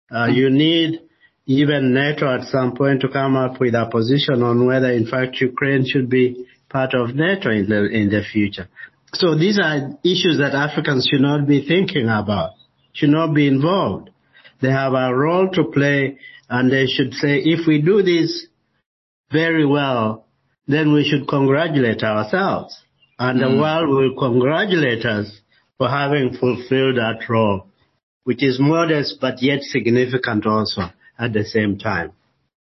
Uh, 0.10 0.28
mm. 0.28 0.36
You 0.36 0.50
need 0.50 1.02
even 1.46 1.94
NATO 1.94 2.34
at 2.34 2.48
some 2.48 2.76
point 2.76 3.02
to 3.02 3.10
come 3.10 3.36
up 3.36 3.60
with 3.60 3.74
a 3.74 3.88
position 3.92 4.42
on 4.44 4.66
whether 4.66 4.92
in 4.92 5.06
fact 5.08 5.42
Ukraine 5.42 5.86
should 5.86 6.10
be 6.10 6.46
part 6.70 6.94
of 6.94 7.16
NATO 7.16 7.50
in 7.50 7.68
the, 7.68 7.86
in 7.86 8.10
the 8.10 8.22
future. 8.24 8.70
So 9.14 9.38
these 9.38 9.60
are 9.62 9.98
issues 10.04 10.40
that 10.40 10.56
Africans 10.56 11.08
should 11.10 11.22
not 11.22 11.48
be 11.48 11.68
thinking 11.68 12.06
about, 12.06 12.52
should 12.94 13.10
not 13.10 13.34
be 13.34 13.48
involved. 13.48 14.10
They 14.62 14.72
have 14.72 14.94
a 14.94 15.14
role 15.14 15.50
to 15.50 15.66
play 15.66 16.18
and 16.50 16.72
they 16.72 16.88
should 16.88 17.14
say, 17.14 17.40
if 17.40 17.68
we 17.68 17.82
do 17.82 18.02
this 18.02 18.48
very 19.32 19.66
well, 19.66 20.26
then 20.68 20.94
we 20.94 21.04
should 21.04 21.28
congratulate 21.28 22.04
ourselves. 22.04 22.82
And 23.20 23.40
mm. 23.40 23.52
the 23.52 23.62
world 23.62 23.90
will 23.90 24.16
congratulate 24.18 25.06
us 25.06 25.30
for 25.78 25.90
having 25.90 26.38
fulfilled 26.40 26.98
that 26.98 27.28
role, 27.30 27.68
which 28.24 28.42
is 28.42 28.60
modest 28.60 29.18
but 29.20 29.42
yet 29.42 29.62
significant 29.62 30.46
also 30.46 30.84
at 31.18 31.34
the 31.34 31.44
same 31.44 31.78
time. 31.78 32.12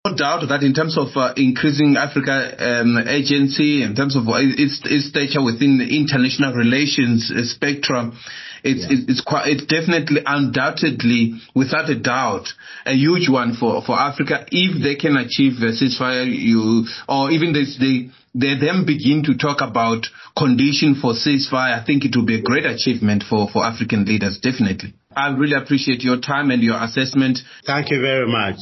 No 0.06 0.14
doubt 0.14 0.48
that 0.48 0.62
in 0.62 0.72
terms 0.72 0.96
of 0.96 1.08
uh, 1.16 1.34
increasing 1.36 1.96
Africa 1.96 2.54
um, 2.58 2.96
agency, 3.08 3.82
in 3.82 3.96
terms 3.96 4.14
of 4.14 4.22
its, 4.28 4.80
its 4.84 5.08
stature 5.08 5.42
within 5.42 5.78
the 5.78 5.98
international 5.98 6.54
relations 6.54 7.32
uh, 7.34 7.42
spectrum, 7.42 8.16
it's, 8.62 8.86
yeah. 8.86 9.02
it's, 9.08 9.20
quite, 9.20 9.48
it's 9.48 9.66
definitely, 9.66 10.22
undoubtedly, 10.24 11.40
without 11.54 11.90
a 11.90 11.98
doubt, 11.98 12.46
a 12.84 12.94
huge 12.94 13.28
one 13.28 13.54
for, 13.54 13.82
for 13.82 13.98
Africa 13.98 14.46
if 14.52 14.80
they 14.82 14.94
can 14.94 15.16
achieve 15.16 15.58
a 15.62 15.74
ceasefire, 15.74 16.26
you, 16.26 16.86
or 17.08 17.30
even 17.30 17.52
this, 17.52 17.76
they, 17.78 18.10
they 18.34 18.54
then 18.58 18.86
begin 18.86 19.24
to 19.24 19.36
talk 19.36 19.58
about 19.60 20.06
condition 20.38 20.94
for 20.94 21.14
ceasefire. 21.14 21.80
I 21.80 21.84
think 21.84 22.04
it 22.04 22.14
will 22.14 22.26
be 22.26 22.38
a 22.38 22.42
great 22.42 22.64
achievement 22.64 23.24
for, 23.28 23.48
for 23.50 23.64
African 23.64 24.04
leaders, 24.04 24.38
definitely. 24.38 24.94
I 25.16 25.28
really 25.30 25.56
appreciate 25.56 26.02
your 26.02 26.20
time 26.20 26.50
and 26.50 26.62
your 26.62 26.82
assessment. 26.82 27.38
Thank 27.66 27.90
you 27.90 28.00
very 28.00 28.30
much. 28.30 28.56